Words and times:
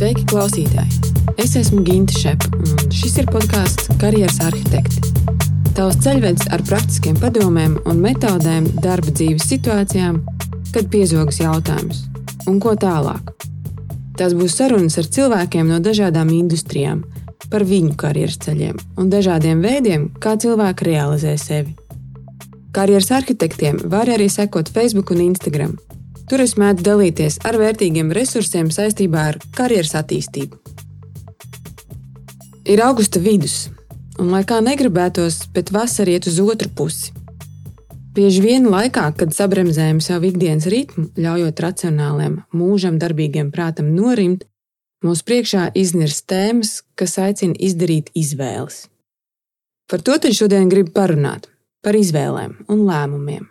Sveiki, 0.00 0.22
klausītāji! 0.30 1.10
Es 1.36 1.52
esmu 1.60 1.82
Ginte 1.84 2.14
Šepa, 2.16 2.46
un 2.56 2.92
šis 2.96 3.18
ir 3.20 3.26
podkāsts 3.28 3.90
Karjeras 4.00 4.38
arhitekti. 4.40 5.10
Tavs 5.76 5.98
ceļvedis 6.00 6.46
ar 6.56 6.62
praktiskiem 6.64 7.18
padomiem 7.20 7.74
un 7.84 8.00
metodēm 8.00 8.70
darba 8.80 9.12
dzīves 9.12 9.44
situācijām, 9.50 10.22
kad 10.72 10.88
piezogas 10.88 11.42
jautājums, 11.42 12.06
un 12.48 12.56
ko 12.64 12.72
tālāk. 12.80 13.28
Tās 14.16 14.32
būs 14.38 14.56
sarunas 14.56 14.96
ar 14.96 15.10
cilvēkiem 15.18 15.68
no 15.68 15.82
dažādām 15.84 16.32
industrijām, 16.32 17.04
par 17.52 17.68
viņu 17.68 17.92
karjeras 18.00 18.40
ceļiem 18.40 18.80
un 18.96 19.12
dažādiem 19.12 19.60
veidiem, 19.60 20.08
kā 20.16 20.32
cilvēki 20.40 20.88
realizē 20.94 21.36
sevi. 21.36 21.76
Karjeras 22.72 23.12
arhitektiem 23.20 23.84
var 23.92 24.08
arī 24.08 24.32
sekot 24.32 24.72
Facebook 24.72 25.12
un 25.12 25.26
Instagram– 25.28 25.76
Tur 26.30 26.44
es 26.44 26.52
mēdzu 26.54 26.84
dalīties 26.86 27.40
ar 27.42 27.56
vērtīgiem 27.58 28.12
resursiem 28.14 28.68
saistībā 28.70 29.22
ar 29.32 29.38
karjeras 29.56 29.96
attīstību. 29.98 30.60
Ir 32.70 32.82
augusta 32.86 33.18
vidus, 33.18 33.64
un 34.14 34.30
lai 34.30 34.44
kā 34.46 34.60
negribētos, 34.62 35.48
bet 35.56 35.72
vasara 35.74 36.14
iet 36.14 36.30
uz 36.30 36.38
otru 36.38 36.70
pusi. 36.70 37.10
Bieži 38.14 38.44
vien 38.44 38.70
laikā, 38.70 39.08
kad 39.18 39.34
sabremzējam 39.34 39.98
savu 40.02 40.30
ikdienas 40.30 40.70
ritmu, 40.70 41.08
ļaujot 41.18 41.66
racionāliem, 41.66 42.40
mūžam 42.54 43.02
darbīgiem 43.02 43.50
prātam 43.50 43.90
norimt, 43.98 44.46
mūsu 45.02 45.26
priekšā 45.26 45.68
iznirst 45.74 46.28
tēmas, 46.30 46.84
kas 46.94 47.18
aicina 47.18 47.58
izdarīt 47.58 48.14
izvēles. 48.14 48.84
Par 49.90 50.02
to 50.06 50.14
šodien 50.30 50.70
gribu 50.70 50.94
parunāt- 50.94 51.50
par 51.82 51.94
izvēlēm 51.94 52.68
un 52.68 52.86
lēmumiem. 52.86 53.48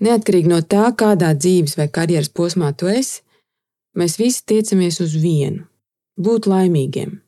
Neatkarīgi 0.00 0.48
no 0.48 0.60
tā, 0.64 0.86
kādā 0.96 1.34
dzīves 1.36 1.76
vai 1.76 1.88
karjeras 1.92 2.30
posmā 2.32 2.72
tu 2.72 2.88
esi, 2.88 3.20
mēs 3.96 4.16
visi 4.20 4.44
tiecamies 4.48 5.00
uz 5.04 5.16
vienu- 5.20 5.66
būt 6.24 6.48
laimīgiem. 6.48 7.20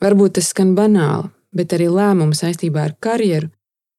Varbūt 0.00 0.38
tas 0.38 0.48
skan 0.48 0.74
banāli, 0.74 1.30
bet 1.52 1.72
arī 1.76 1.88
lēmumi 1.92 2.36
saistībā 2.38 2.84
ar 2.84 2.94
karjeru 3.00 3.50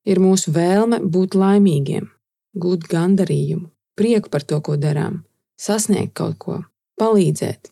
ir 0.06 0.20
mūsu 0.20 0.54
vēlme 0.56 1.02
būt 1.04 1.36
laimīgiem, 1.36 2.08
gūt 2.56 2.88
gandarījumu, 2.90 3.70
prieku 3.96 4.30
par 4.30 4.42
to, 4.42 4.62
ko 4.62 4.78
darām, 4.78 5.24
sasniegt 5.60 6.14
kaut 6.14 6.38
ko, 6.40 6.64
palīdzēt. 7.00 7.70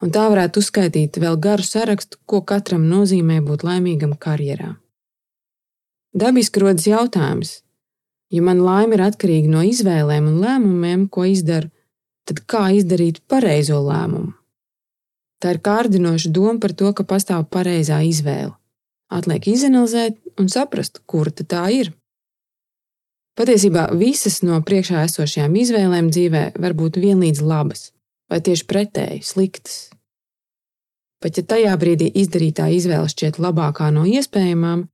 Un 0.00 0.10
tā 0.10 0.26
varētu 0.32 0.60
uzskaitīt 0.62 1.18
vēl 1.20 1.36
garu 1.36 1.62
sarakstu, 1.62 2.18
ko 2.26 2.40
katram 2.40 2.88
nozīmē 2.88 3.40
būt 3.44 3.64
laimīgam 3.68 4.16
karjerā. 4.16 4.76
Dabiski 6.16 6.60
rodas 6.60 6.86
jautājums, 6.88 7.60
Ja 8.30 8.42
man 8.46 8.60
laime 8.62 8.94
ir 8.94 9.02
atkarīga 9.02 9.50
no 9.50 9.62
izvēlēm 9.66 10.28
un 10.30 10.36
lēmumiem, 10.44 11.08
ko 11.10 11.26
izdaru, 11.26 11.70
tad 12.28 12.44
kā 12.46 12.68
izdarīt 12.76 13.22
pareizo 13.26 13.80
lēmumu? 13.82 14.36
Tā 15.40 15.54
ir 15.56 15.62
kārdinoša 15.64 16.30
doma 16.36 16.60
par 16.60 16.74
to, 16.76 16.92
ka 16.92 17.06
pastāv 17.08 17.46
pareizā 17.50 18.02
izvēle. 18.06 18.52
Atliek 19.10 19.48
izanalizēt 19.50 20.20
un 20.38 20.50
saprast, 20.52 21.00
kura 21.10 21.32
tā 21.32 21.64
ir. 21.74 21.94
Patiesībā 23.40 23.88
visas 23.96 24.42
no 24.44 24.58
priekšā 24.62 25.06
esošajām 25.08 25.56
izvēlēm 25.62 26.10
dzīvē 26.12 26.44
var 26.60 26.76
būt 26.76 27.00
vienlīdz 27.00 27.40
labas, 27.42 27.88
vai 28.30 28.42
tieši 28.44 28.66
pretēji 28.68 29.24
sliktas. 29.24 29.78
Pat 31.20 31.36
ja 31.36 31.44
tajā 31.44 31.72
brīdī 31.80 32.10
izdarītā 32.20 32.68
izvēle 32.76 33.08
šķiet 33.10 33.40
labākā 33.40 33.90
no 33.92 34.06
iespējamām, 34.08 34.86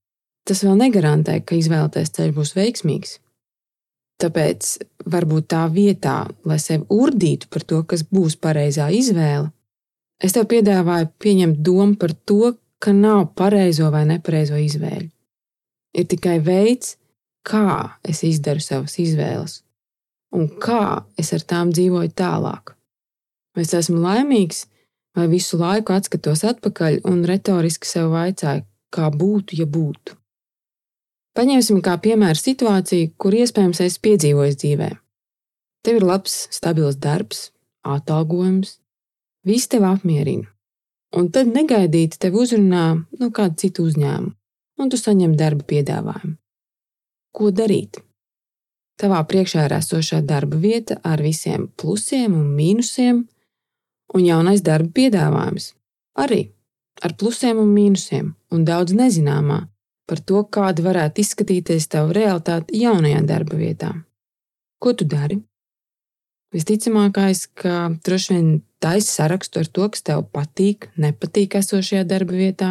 tas 0.47 0.63
vēl 0.63 0.79
negarantē, 0.79 1.41
ka 1.43 1.59
izvēlētais 1.59 2.15
ceļš 2.17 2.35
būs 2.39 2.55
veiksmīgs. 2.57 3.19
Tāpēc 4.23 4.69
varbūt 5.13 5.49
tā 5.53 5.67
vietā, 5.73 6.23
lai 6.49 6.57
sevi 6.63 6.87
urdītu 6.93 7.51
par 7.53 7.65
to, 7.69 7.83
kas 7.85 8.05
būs 8.09 8.39
pareizā 8.41 8.89
izvēle, 8.95 9.51
es 10.25 10.33
tev 10.33 10.49
piedāvāju 10.53 11.11
pieņemt 11.21 11.61
domu 11.61 11.99
par 12.01 12.15
to, 12.25 12.55
ka 12.81 12.95
nav 12.97 13.35
pareizo 13.37 13.91
vai 13.93 14.07
nepareizo 14.09 14.57
izvēļu. 14.61 15.11
Ir 15.97 16.09
tikai 16.09 16.39
veids, 16.45 16.97
kā 17.45 17.99
es 18.05 18.25
izdaru 18.25 18.65
savas 18.65 18.97
izvēles 19.01 19.61
un 20.37 20.49
kā 20.61 21.05
es 21.21 21.33
ar 21.37 21.45
tām 21.49 21.73
dzīvoju 21.75 22.13
tālāk. 22.19 22.75
Vai 23.57 23.65
es 23.65 23.73
esmu 23.77 24.03
laimīgs, 24.03 24.67
vai 25.17 25.27
visu 25.33 25.59
laiku 25.61 25.95
atskatos 25.97 26.45
atpakaļ 26.51 27.01
un 27.09 27.25
retoriski 27.29 27.89
sev 27.89 28.11
vaicāju, 28.13 28.67
kā 28.93 29.09
būtu, 29.13 29.57
ja 29.61 29.67
būtu. 29.67 30.17
Paņemsim 31.37 31.83
kā 31.85 31.99
piemēru 32.01 32.39
situāciju, 32.41 33.11
kur 33.21 33.35
iespējams 33.37 33.83
es 33.85 33.99
piedzīvoju 34.01 34.57
dzīvē. 34.57 34.89
Tev 35.85 35.99
ir 36.01 36.07
labs, 36.09 36.47
stabils 36.55 36.97
darbs, 36.97 37.51
atalgojums, 37.85 38.79
viss 39.45 39.69
tev 39.69 39.85
apmierina. 39.85 40.49
Un 41.17 41.29
tad 41.33 41.53
negaidīti 41.53 42.19
tev 42.21 42.41
uzrunā 42.41 42.87
no 43.21 43.29
kāda 43.37 43.55
cita 43.61 43.85
uzņēmuma, 43.85 44.33
un 44.81 44.91
tu 44.93 44.99
saņem 45.01 45.37
darba 45.37 45.69
piedāvājumu. 45.69 46.35
Ko 47.37 47.53
darīt? 47.53 48.01
Tavā 48.97 49.21
priekšā 49.29 49.69
ir 49.69 49.77
esošā 49.77 50.23
darba 50.25 50.57
vieta 50.57 50.97
ar 51.05 51.21
visiem 51.21 51.69
plusiem 51.77 52.33
un 52.33 52.49
mīnusiem, 52.57 53.27
un 54.17 54.25
jaunais 54.25 54.65
darba 54.65 54.89
piedāvājums 54.97 55.75
arī 56.17 56.47
ar 57.05 57.13
plusiem 57.21 57.61
un 57.61 57.73
mīnusiem, 57.77 58.33
un 58.51 58.65
daudz 58.65 58.97
nezināmā, 58.97 59.67
par 60.07 60.23
to, 60.23 60.45
kāda 60.45 60.85
varētu 60.87 61.23
izskatīties 61.23 61.91
tava 61.93 62.15
realitāte 62.15 62.75
jaunajā 62.77 63.23
darba 63.27 63.59
vietā. 63.59 63.93
Ko 64.83 64.95
tu 64.95 65.07
dari? 65.09 65.41
Visticamākais, 66.55 67.47
ka 67.59 67.91
droši 68.07 68.35
vien 68.35 68.51
taisi 68.81 69.11
sarakstu 69.11 69.61
ar 69.61 69.69
to, 69.69 69.89
kas 69.93 70.05
tev 70.07 70.23
patīk, 70.33 70.89
nepatīk 70.97 71.59
esošajā 71.59 72.05
darba 72.09 72.37
vietā, 72.39 72.71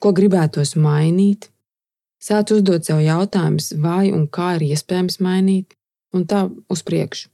ko 0.00 0.14
gribētos 0.16 0.76
mainīt. 0.80 1.50
Sāc 2.20 2.52
uzdot 2.52 2.84
sev 2.84 3.00
jautājumus, 3.04 3.72
vai 3.80 4.10
un 4.12 4.26
kā 4.28 4.54
ir 4.58 4.66
iespējams 4.72 5.20
mainīt, 5.24 5.76
un 6.16 6.26
tā 6.28 6.48
uz 6.72 6.82
priekšu. 6.84 7.30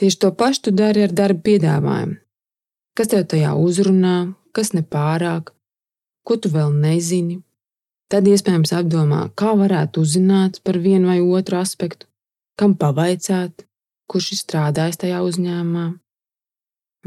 Tieši 0.00 0.18
to 0.24 0.32
pašu 0.32 0.66
tu 0.66 0.74
dari 0.76 1.04
ar 1.04 1.12
darba 1.12 1.44
piedāvājumu. 1.46 2.18
Kas 2.96 3.08
tev 3.12 3.24
tajā 3.28 3.52
uzrunā, 3.56 4.34
kas 4.52 4.72
nepārāk, 4.76 5.52
ko 6.24 6.36
tu 6.36 6.50
vēl 6.52 6.72
nezini, 6.76 7.40
Tad 8.10 8.28
iespējams 8.28 8.74
apdomā, 8.76 9.26
kā 9.38 9.54
varētu 9.56 10.02
uzzināt 10.02 10.60
par 10.66 10.78
vienu 10.82 11.08
vai 11.12 11.20
otru 11.20 11.60
aspektu, 11.60 12.06
kam 12.58 12.74
pavaicāt, 12.76 13.64
kurš 14.10 14.32
ir 14.34 14.40
strādājis 14.42 15.00
tajā 15.04 15.22
uzņēmumā. 15.24 15.86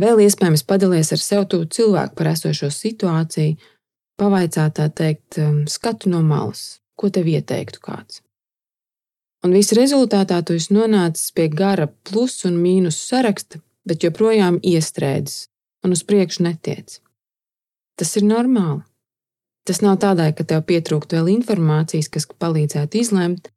Vēl 0.02 0.26
iespējams 0.26 0.66
padalies 0.68 1.14
ar 1.16 1.22
sev 1.24 1.46
tuvu 1.52 1.70
cilvēku 1.72 2.18
par 2.18 2.32
esošo 2.34 2.72
situāciju, 2.74 3.56
pavaicāt 4.20 4.76
tā 4.80 4.90
teikt, 4.92 5.38
um, 5.40 5.64
skatu 5.72 6.12
no 6.12 6.22
malas, 6.26 6.82
ko 7.00 7.12
tev 7.14 7.30
ieteiktu 7.32 7.84
kāds. 7.84 8.22
Un 9.46 9.54
viss 9.54 9.76
rezultātā 9.78 10.40
tu 10.42 10.56
esi 10.58 10.74
nonācis 10.74 11.30
pie 11.36 11.46
gara 11.54 11.86
plus 12.10 12.40
un 12.50 12.58
mīnus 12.58 12.98
saraksta, 13.06 13.60
bet 13.86 14.04
joprojām 14.04 14.58
iestrēdzis 14.66 15.46
un 15.86 15.94
uz 15.94 16.02
priekšu 16.08 16.48
netiec. 16.48 16.98
Tas 17.96 18.16
ir 18.18 18.26
normāli. 18.26 18.82
Tas 19.66 19.82
nav 19.82 19.98
tādēļ, 20.04 20.32
ka 20.38 20.46
tev 20.46 20.62
pietrūkst 20.70 21.16
vēl 21.18 21.32
informācijas, 21.40 22.10
kas 22.14 22.28
palīdzētu 22.30 23.00
izlemt, 23.02 23.50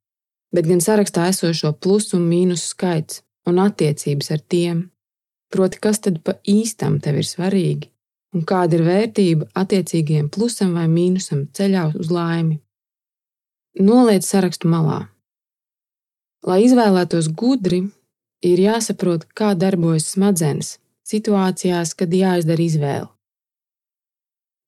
bet 0.55 0.69
gan 0.69 0.81
sarakstā 0.81 1.29
esošo 1.33 1.75
plusu 1.77 2.17
un 2.17 2.25
mīnusu 2.31 2.73
skaits 2.73 3.23
un 3.49 3.61
attiecības 3.61 4.33
ar 4.33 4.41
tiem. 4.41 4.87
Proti, 5.53 5.81
kas 5.81 6.01
tad 6.05 6.23
pa 6.25 6.37
īstam 6.49 6.99
tev 7.05 7.21
ir 7.21 7.29
svarīgi 7.29 7.93
un 8.37 8.45
kāda 8.49 8.77
ir 8.77 8.85
vērtība 8.85 9.49
attiecīgajiem 9.57 10.29
plusam 10.33 10.75
vai 10.77 10.87
mīnusam 10.93 11.47
ceļā 11.57 11.87
uz 11.97 12.11
laimi. 12.13 12.59
Noliec 13.81 14.27
sarakstu 14.27 14.69
malā. 14.69 15.07
Lai 16.47 16.63
izvēlētos 16.65 17.31
gudri, 17.35 17.83
ir 18.45 18.61
jāsaprot, 18.63 19.27
kā 19.35 19.55
darbojas 19.59 20.13
smadzenes 20.15 20.77
situācijās, 21.09 21.95
kad 21.97 22.13
jāizdara 22.13 22.63
izvēle. 22.63 23.09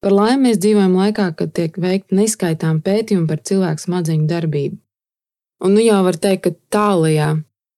Par 0.00 0.14
laimi 0.16 0.48
mēs 0.48 0.60
dzīvojam 0.62 0.94
laikā, 0.96 1.26
kad 1.36 1.52
tiek 1.52 1.74
veikti 1.76 2.16
neskaitām 2.16 2.80
pētījumi 2.84 3.28
par 3.28 3.42
cilvēku 3.44 3.84
smadzeņu 3.84 4.28
darbību. 4.30 4.78
Un 5.60 5.74
nu 5.76 5.82
jau 5.84 5.98
var 6.06 6.16
teikt, 6.16 6.46
ka 6.46 6.52
tālajā 6.72 7.34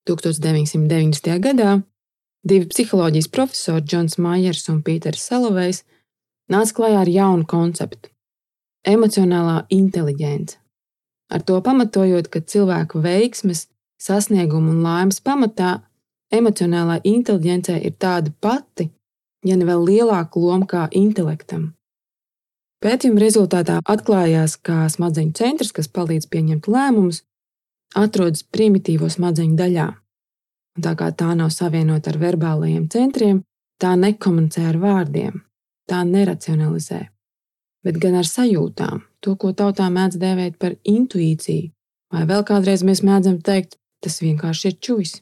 1990. 0.06 1.34
gadā 1.42 1.80
divi 2.46 2.68
psiholoģijas 2.70 3.28
profesori, 3.34 3.82
Džons 3.82 4.18
Maiers 4.22 4.68
un 4.70 4.84
Pīters 4.86 5.26
Salovejs, 5.26 5.82
nāca 6.50 6.78
klajā 6.78 7.02
ar 7.02 7.10
jaunu 7.10 7.46
konceptu- 7.46 8.10
emocionālā 8.94 9.66
inteligence. 9.70 10.58
Ar 11.30 11.42
to 11.42 11.60
pamatojot, 11.60 12.30
ka 12.30 12.40
cilvēku 12.40 13.02
veiksmes, 13.02 13.66
sasniegumu 13.98 14.70
un 14.70 14.82
laimes 14.82 15.20
pamatā 15.20 15.82
emocionālā 16.32 17.00
inteligence 17.04 17.74
ir 17.82 17.92
tāda 17.98 18.32
pati, 18.40 18.90
ja 19.44 19.56
ne 19.56 19.64
vēl 19.64 19.86
lielāka 19.86 20.36
loma 20.36 20.66
kā 20.66 20.88
intelektam. 20.90 21.74
Pētījuma 22.82 23.22
rezultātā 23.22 23.78
atklājās, 23.86 24.56
ka 24.58 24.88
smadzeņu 24.90 25.36
centrs, 25.38 25.70
kas 25.72 25.88
palīdz 25.88 26.26
pieņemt 26.32 26.66
lēmumus, 26.66 27.22
atrodas 27.94 28.42
primitīvo 28.42 29.10
smadzeņu 29.12 29.56
daļā. 29.60 29.88
Un 30.76 30.84
tā 30.84 30.96
kā 30.98 31.12
tā 31.14 31.30
nav 31.38 31.52
savienota 31.54 32.10
ar 32.10 32.18
verbālajiem 32.18 32.88
centriem, 32.90 33.42
Tā 33.82 33.96
nekomunicē 33.98 34.68
ar 34.70 34.76
vārdiem, 34.78 35.40
tā 35.90 36.04
neracionalizē, 36.06 37.00
bet 37.82 37.96
gan 37.98 38.14
ar 38.20 38.28
sajūtām, 38.28 39.00
to, 39.18 39.34
ko 39.34 39.50
tautā 39.58 39.88
mēdz 39.90 40.20
dēvēt 40.22 40.58
par 40.62 40.76
intuīciju, 40.86 41.72
vai 42.14 42.22
vēl 42.30 42.44
kādreiz 42.46 42.84
mēs 42.86 43.02
mēdzam 43.02 43.40
teikt, 43.42 43.80
tas 43.98 44.20
vienkārši 44.22 44.70
ir 44.70 44.76
čuvis. 44.86 45.16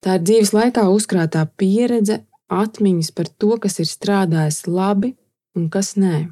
Tā 0.00 0.16
ir 0.16 0.24
dzīves 0.24 0.54
laikā 0.56 0.86
uzkrātā 0.88 1.44
pieredze, 1.60 2.22
atmiņas 2.48 3.12
par 3.12 3.28
to, 3.28 3.58
kas 3.60 3.76
ir 3.84 3.90
strādājis 3.90 4.62
labi 4.64 5.12
un 5.58 5.68
kas 5.72 5.94
nē. 5.98 6.28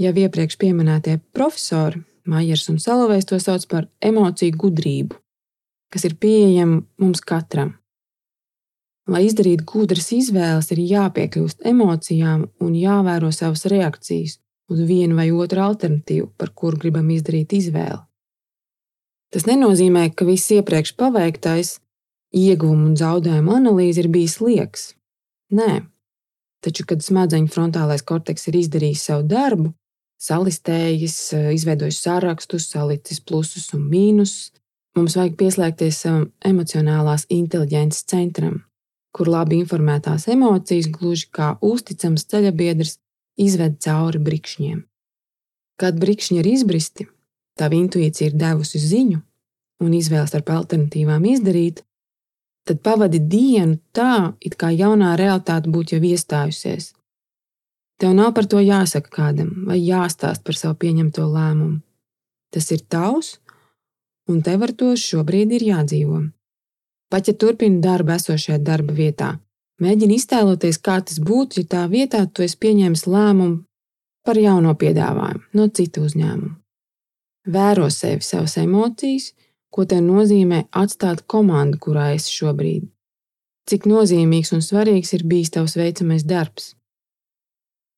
Jau 0.00 0.12
iepriekš 0.16 0.58
minētie 0.74 1.20
profesori, 1.32 2.02
Maijers 2.30 2.68
un 2.68 2.78
Salovējs 2.78 3.26
to 3.26 3.38
sauc 3.40 3.64
par 3.70 3.88
emociju 4.04 4.56
gudrību, 4.60 5.16
kas 5.90 6.04
ir 6.04 6.16
pieejama 6.20 6.82
mums 7.00 7.20
katram. 7.20 7.74
Lai 9.10 9.24
izdarītu 9.26 9.64
gudras 9.66 10.12
izvēles, 10.14 10.68
ir 10.70 10.82
jāpiekļūst 10.92 11.64
emocijām 11.66 12.44
un 12.60 12.76
jāvēro 12.76 13.32
savas 13.34 13.64
reakcijas 13.72 14.38
uz 14.70 14.84
vienu 14.86 15.16
vai 15.18 15.30
otru 15.34 15.64
alternatīvu, 15.64 16.28
par 16.38 16.52
kuru 16.54 16.78
gribam 16.78 17.08
izdarīt 17.10 17.56
izvēli. 17.56 17.98
Tas 19.34 19.46
nenozīmē, 19.46 20.10
ka 20.14 20.26
viss 20.26 20.52
iepriekš 20.54 20.94
paveiktais, 20.98 21.78
ieguvumu 22.34 22.90
un 22.90 22.96
zaudējumu 22.98 23.56
analīze 23.56 24.02
ir 24.02 24.10
bijis 24.12 24.38
liekas. 24.42 24.84
Nē, 25.54 25.82
taču, 26.64 26.86
kad 26.86 27.04
smadzeņu 27.04 27.50
frontālais 27.52 28.04
korteks 28.06 28.48
ir 28.50 28.60
izdarījis 28.60 29.04
savu 29.08 29.26
darbu, 29.28 29.72
salistējis, 30.20 31.18
izveidojis 31.56 32.00
sārakstus, 32.04 32.68
salicis 32.72 33.22
plusus 33.24 33.70
un 33.76 33.86
mīnusus, 33.88 34.50
mums 34.96 35.16
vajag 35.16 35.38
pieslēgties 35.40 36.02
savam 36.04 36.26
emocionālās 36.44 37.26
inteliģences 37.32 38.04
centram, 38.10 38.60
kur 39.16 39.30
labi 39.32 39.60
informētās 39.62 40.28
emocijas, 40.30 40.90
gluži 40.92 41.30
kā 41.32 41.54
uzticams 41.64 42.26
ceļabiedrs, 42.30 42.98
izved 43.40 43.78
cauri 43.80 44.20
brikšņiem. 44.20 44.84
Kad 45.80 45.96
brikšņi 46.00 46.42
ir 46.42 46.48
izbristi, 46.50 47.06
tava 47.56 47.78
intuīcija 47.78 48.30
ir 48.30 48.36
devusi 48.36 48.80
ziņu 48.82 49.22
un 49.80 49.94
izvēles 49.96 50.28
starp 50.28 50.52
alternatīvām 50.52 51.24
izdarīt, 51.32 51.80
tad 52.70 52.80
pavadi 52.86 53.18
dienu 53.18 53.80
tā, 53.96 54.32
it 54.38 54.54
kā 54.54 54.70
jaunā 54.70 55.16
realitāte 55.18 55.70
būtu 55.74 55.96
jau 55.96 56.02
iestājusies. 56.12 56.92
Tev 58.00 58.14
nav 58.14 58.30
par 58.36 58.46
to 58.46 58.62
jāsaka 58.62 59.10
kādam 59.12 59.50
vai 59.66 59.80
jāstāst 59.82 60.44
par 60.46 60.56
savu 60.56 60.78
pieņemto 60.78 61.26
lēmumu. 61.26 61.80
Tas 62.54 62.70
ir 62.70 62.84
tavs, 62.86 63.34
un 64.30 64.38
tev 64.46 64.62
ar 64.66 64.72
to 64.72 64.94
šobrīd 64.96 65.56
ir 65.58 65.66
jādzīvo. 65.72 66.20
Pat 67.10 67.26
ja 67.26 67.34
turpini 67.34 67.82
darbu 67.82 68.14
esošajā 68.14 68.60
darba 68.62 68.94
vietā, 68.94 69.32
mēģini 69.82 70.16
iztēloties, 70.20 70.78
kā 70.78 71.00
tas 71.02 71.18
būtu, 71.18 71.64
ja 71.64 71.70
tā 71.74 71.82
vietā 71.90 72.22
tu 72.30 72.46
esi 72.46 72.56
pieņēmis 72.62 73.06
lēmumu 73.10 73.64
par 74.24 74.38
jauno 74.38 74.76
piedāvājumu 74.78 75.58
no 75.58 75.66
citu 75.74 76.06
uzņēmumu. 76.06 76.54
Vēro 77.50 77.88
sevi, 77.90 78.22
savas 78.22 78.56
emocijas, 78.62 79.32
ko 79.70 79.86
te 79.86 80.00
nozīmē 80.02 80.64
atstāt 80.82 81.22
komandu, 81.26 81.78
kurā 81.78 82.10
esi 82.16 82.34
šobrīd. 82.34 82.88
Cik 83.70 83.86
nozīmīgs 83.86 84.50
un 84.56 84.64
svarīgs 84.66 85.12
ir 85.14 85.26
bijis 85.30 85.52
tavs 85.54 85.76
veicamais 85.78 86.24
darbs? 86.26 86.74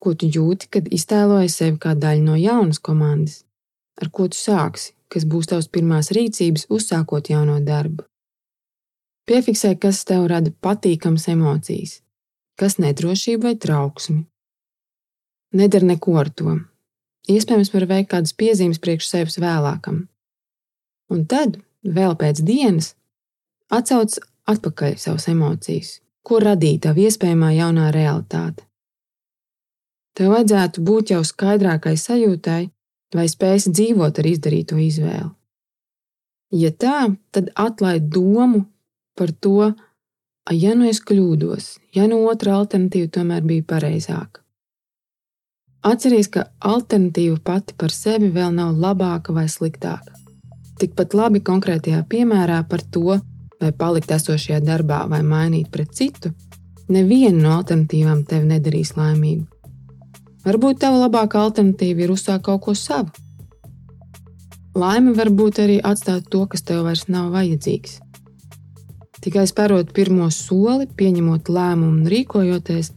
Ko 0.03 0.13
tu 0.19 0.29
jūti, 0.29 0.69
kad 0.69 0.89
iztēlojies 0.93 1.57
sevi 1.61 1.79
kā 1.81 1.95
daļu 1.97 2.27
no 2.27 2.37
jaunas 2.37 2.83
komandas? 2.83 3.45
Ar 4.03 4.11
ko 4.11 4.27
tu 4.29 4.37
sāksi, 4.37 4.93
kas 5.09 5.25
būs 5.29 5.49
tavs 5.53 5.71
pirmās 5.73 6.11
rīcības, 6.13 6.67
uzsākot 6.69 7.31
jauno 7.33 7.61
darbu? 7.65 8.05
Piefiksē, 9.29 9.77
kas 9.79 10.03
tev 10.05 10.27
rada 10.29 10.51
patīkamas 10.51 11.29
emocijas, 11.31 12.01
kas 12.59 12.81
nedrošība 12.83 13.53
vai 13.53 13.57
trauksmi. 13.65 14.25
Nedara 15.55 15.87
neko 15.93 16.17
ar 16.19 16.33
to. 16.35 16.57
Iespējams, 17.31 17.71
var 17.71 17.87
veikt 17.87 18.11
kādas 18.11 18.35
piezīmes 18.35 18.83
priekš 18.83 19.07
sevis 19.13 19.39
vēlākam. 19.39 20.09
Un 21.11 21.25
tad, 21.27 21.59
vēl 21.83 22.15
pēc 22.19 22.43
dienas, 22.47 22.93
atcauc 23.73 24.19
atpakaļ 24.53 24.97
savas 25.01 25.29
emocijas, 25.33 25.97
ko 26.23 26.39
radīja 26.43 26.89
tava 26.89 27.07
iespējamā 27.07 27.51
jaunā 27.57 27.91
realitāte. 27.95 28.67
Tev 30.13 30.35
vajadzētu 30.35 30.83
būt 30.85 31.15
jau 31.15 31.23
skaidrākai 31.25 31.95
sajūtai, 31.97 32.67
vai 33.17 33.29
spēsi 33.29 33.73
dzīvot 33.73 34.21
ar 34.21 34.29
izdarīto 34.29 34.77
izvēli. 34.81 35.31
Ja 36.53 36.69
tā, 36.73 36.99
tad 37.33 37.49
atlaid 37.57 38.11
domu 38.13 38.67
par 39.17 39.33
to, 39.33 39.73
ja 40.53 40.75
nu 40.77 40.89
es 40.89 41.01
kļūdos, 41.01 41.79
ja 41.97 42.09
nu 42.09 42.23
otra 42.29 42.59
alternatīva 42.61 43.09
tomēr 43.17 43.45
bija 43.49 43.65
pareizāka. 43.73 44.43
Atcerieties, 45.83 46.29
ka 46.31 46.45
alternatīva 46.63 47.41
pati 47.43 47.75
par 47.75 47.91
sevi 47.91 48.29
vēl 48.31 48.53
nav 48.55 48.77
labāka 48.79 49.35
vai 49.35 49.49
sliktāka. 49.51 50.22
Tikpat 50.83 51.15
labi 51.15 51.39
konkrētajā 51.47 52.01
piemērā 52.11 52.57
par 52.67 52.83
to, 52.91 53.21
vai 53.63 53.71
palikt 53.79 54.11
esošajā 54.11 54.59
darbā 54.67 55.05
vai 55.07 55.21
mainīt 55.23 55.69
pret 55.71 55.93
citu, 55.95 56.33
neviena 56.91 57.39
no 57.39 57.53
alternatīvām 57.61 58.25
tevi 58.27 58.49
nedarīs 58.51 58.97
laimīgu. 58.97 59.47
Varbūt 60.43 60.81
tava 60.83 61.05
labākā 61.05 61.39
alternatīva 61.39 62.03
ir 62.03 62.15
uzsākt 62.17 62.49
kaut 62.49 62.65
ko 62.67 62.75
savu. 62.75 63.15
Laime 64.75 65.15
var 65.15 65.31
būt 65.31 65.63
arī 65.63 65.79
atstāt 65.87 66.27
to, 66.33 66.43
kas 66.51 66.67
tev 66.67 66.83
vairs 66.89 67.07
nav 67.07 67.31
vajadzīgs. 67.37 68.01
Tikai 69.23 69.47
spērot 69.47 69.95
pirmo 69.95 70.27
soli, 70.35 70.89
pieņemot 70.99 71.47
lēmumu 71.47 72.01
un 72.01 72.09
rīkojoties, 72.11 72.91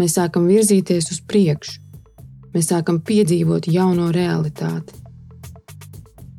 mēs 0.00 0.16
sākam 0.16 0.48
virzīties 0.48 1.12
uz 1.12 1.20
priekšu. 1.20 1.82
Mēs 2.54 2.72
sākam 2.72 3.02
piedzīvot 3.04 3.68
jauno 3.68 4.08
realitāti. 4.14 5.05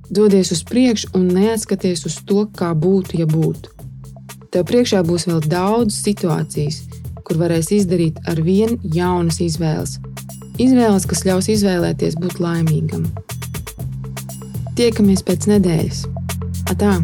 Dodies 0.09 0.51
uz 0.55 0.63
priekšu 0.63 1.11
un 1.19 1.27
neatskaties 1.35 2.05
uz 2.07 2.19
to, 2.27 2.45
kā 2.55 2.71
būtu, 2.71 3.19
ja 3.19 3.27
būtu. 3.27 3.73
Tev 4.53 4.63
priekšā 4.69 5.03
būs 5.03 5.27
vēl 5.27 5.41
daudz 5.51 5.99
situācijas, 5.99 6.81
kur 7.27 7.39
varēs 7.41 7.73
izdarīt 7.75 8.21
ar 8.31 8.39
vien 8.41 8.77
jaunas 8.95 9.41
izvēles. 9.43 9.97
Izvēles, 10.57 11.05
kas 11.05 11.25
ļaus 11.27 11.51
izvēlēties 11.57 12.17
būt 12.23 12.39
laimīgam. 12.41 13.05
Tiekamies 14.79 15.25
pēc 15.27 15.51
nedēļas. 15.51 16.05
Atā! 16.71 16.95